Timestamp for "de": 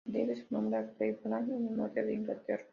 2.03-2.13